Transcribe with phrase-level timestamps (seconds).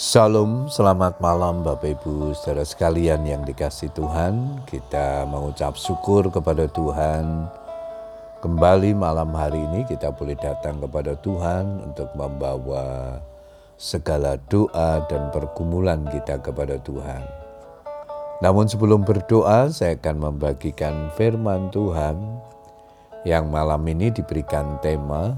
[0.00, 4.64] Salam, selamat malam Bapak Ibu saudara sekalian yang dikasih Tuhan.
[4.64, 7.44] Kita mengucap syukur kepada Tuhan.
[8.40, 13.20] Kembali malam hari ini kita boleh datang kepada Tuhan untuk membawa
[13.76, 17.20] segala doa dan pergumulan kita kepada Tuhan.
[18.40, 22.16] Namun sebelum berdoa saya akan membagikan firman Tuhan
[23.28, 25.36] yang malam ini diberikan tema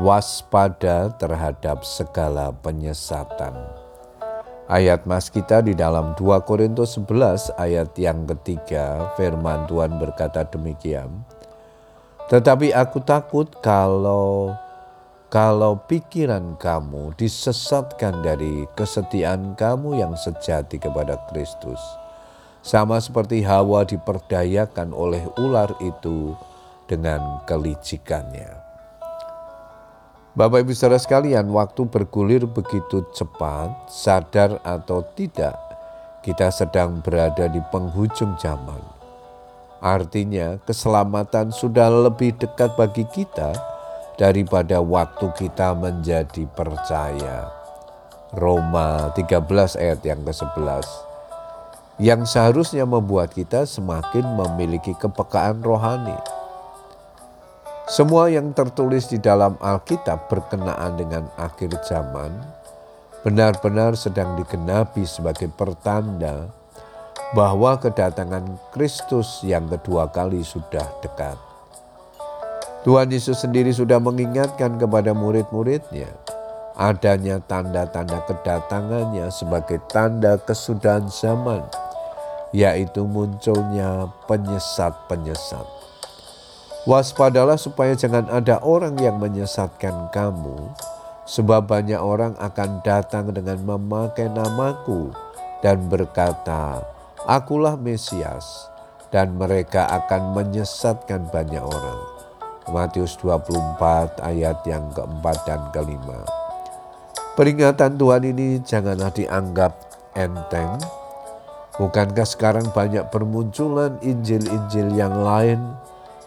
[0.00, 3.52] waspada terhadap segala penyesatan.
[4.72, 11.12] Ayat mas kita di dalam 2 Korintus 11 ayat yang ketiga firman Tuhan berkata demikian.
[12.32, 14.56] Tetapi aku takut kalau
[15.28, 21.80] kalau pikiran kamu disesatkan dari kesetiaan kamu yang sejati kepada Kristus.
[22.64, 26.32] Sama seperti Hawa diperdayakan oleh ular itu
[26.88, 28.71] dengan kelicikannya.
[30.32, 35.52] Bapak Ibu saudara sekalian, waktu bergulir begitu cepat, sadar atau tidak,
[36.24, 38.80] kita sedang berada di penghujung zaman.
[39.84, 43.52] Artinya, keselamatan sudah lebih dekat bagi kita
[44.16, 47.52] daripada waktu kita menjadi percaya.
[48.32, 49.36] Roma 13
[49.76, 51.12] ayat yang ke-11
[52.00, 56.16] yang seharusnya membuat kita semakin memiliki kepekaan rohani
[57.90, 62.30] semua yang tertulis di dalam Alkitab berkenaan dengan akhir zaman
[63.26, 66.50] benar-benar sedang digenapi sebagai pertanda
[67.34, 71.38] bahwa kedatangan Kristus yang kedua kali sudah dekat.
[72.82, 76.10] Tuhan Yesus sendiri sudah mengingatkan kepada murid-muridnya
[76.74, 81.62] adanya tanda-tanda kedatangannya sebagai tanda kesudahan zaman,
[82.50, 85.81] yaitu munculnya penyesat-penyesat.
[86.82, 90.74] Waspadalah supaya jangan ada orang yang menyesatkan kamu,
[91.30, 95.14] sebab banyak orang akan datang dengan memakai namaku
[95.62, 96.82] dan berkata,
[97.22, 98.66] Akulah Mesias,
[99.14, 102.02] dan mereka akan menyesatkan banyak orang.
[102.74, 106.26] Matius 24 ayat yang keempat dan kelima.
[107.38, 109.78] Peringatan Tuhan ini janganlah dianggap
[110.18, 110.82] enteng.
[111.78, 115.62] Bukankah sekarang banyak bermunculan Injil-Injil yang lain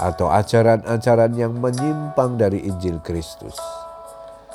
[0.00, 3.60] atau ajaran-ajaran yang menyimpang dari Injil Kristus.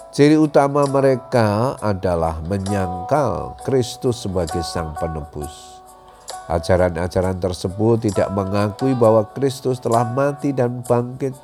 [0.09, 5.77] Ciri utama mereka adalah menyangkal Kristus sebagai Sang Penebus.
[6.49, 11.35] Ajaran-ajaran tersebut tidak mengakui bahwa Kristus telah mati dan bangkit,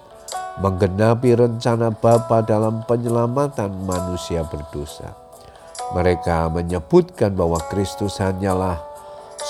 [0.64, 5.14] menggenapi rencana Bapa dalam penyelamatan manusia berdosa.
[5.92, 8.80] Mereka menyebutkan bahwa Kristus hanyalah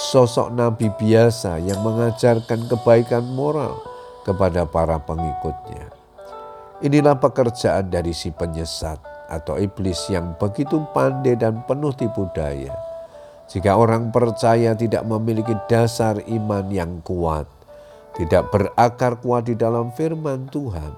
[0.10, 3.91] sosok nabi biasa yang mengajarkan kebaikan moral
[4.24, 5.90] kepada para pengikutnya.
[6.82, 8.98] Inilah pekerjaan dari si penyesat
[9.30, 12.74] atau iblis yang begitu pandai dan penuh tipu daya.
[13.52, 17.46] Jika orang percaya tidak memiliki dasar iman yang kuat,
[18.16, 20.92] tidak berakar kuat di dalam firman Tuhan,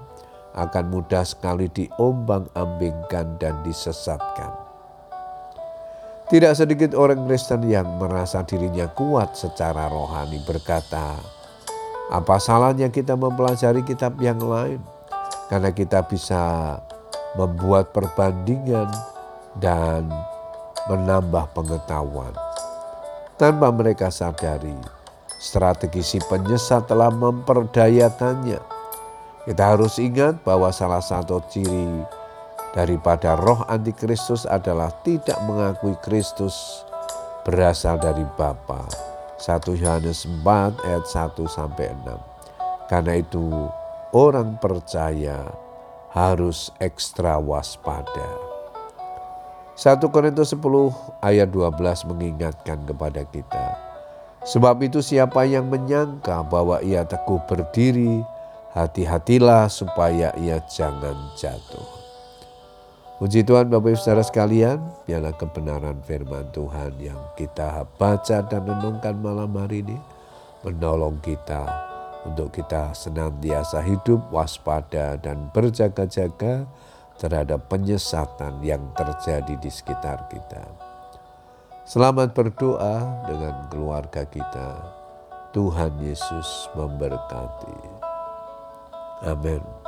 [0.54, 4.54] akan mudah sekali diombang-ambingkan dan disesatkan.
[6.24, 11.20] Tidak sedikit orang Kristen yang merasa dirinya kuat secara rohani berkata,
[12.12, 14.76] apa salahnya kita mempelajari kitab yang lain?
[15.48, 16.76] Karena kita bisa
[17.32, 18.92] membuat perbandingan
[19.56, 20.08] dan
[20.84, 22.32] menambah pengetahuan.
[23.40, 24.76] Tanpa mereka sadari,
[25.40, 28.60] strategi si penyesat telah memperdayakannya.
[29.48, 32.04] Kita harus ingat bahwa salah satu ciri
[32.72, 36.84] daripada roh antikristus adalah tidak mengakui Kristus
[37.44, 39.03] berasal dari Bapa
[39.38, 42.90] 1 Yohanes 4 ayat 1 sampai 6.
[42.90, 43.66] Karena itu
[44.14, 45.50] orang percaya
[46.14, 48.30] harus ekstra waspada.
[49.74, 50.62] 1 Korintus 10
[51.18, 53.74] ayat 12 mengingatkan kepada kita.
[54.46, 58.22] Sebab itu siapa yang menyangka bahwa ia teguh berdiri,
[58.76, 61.93] hati-hatilah supaya ia jangan jatuh.
[63.14, 69.14] Puji Tuhan Bapak Ibu Saudara sekalian, biarlah kebenaran firman Tuhan yang kita baca dan renungkan
[69.22, 69.94] malam hari ini
[70.66, 71.62] menolong kita
[72.26, 76.66] untuk kita senantiasa hidup waspada dan berjaga-jaga
[77.14, 80.66] terhadap penyesatan yang terjadi di sekitar kita.
[81.86, 82.98] Selamat berdoa
[83.30, 84.90] dengan keluarga kita.
[85.54, 87.78] Tuhan Yesus memberkati.
[89.22, 89.83] Amin.